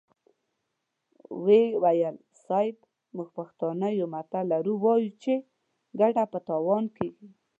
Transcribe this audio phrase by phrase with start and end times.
[1.43, 2.15] ويې ويل:
[2.45, 2.75] صيب!
[3.15, 5.33] موږ پښتانه يو متل لرو، وايو چې
[5.99, 7.29] ګټه په تاوان کېږي.